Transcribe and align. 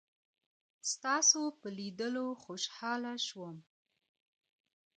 ستاسو 0.91 1.41
په 1.59 1.67
لیدلو 1.77 2.27
خوشحاله 2.43 3.13
شوم. 3.27 3.57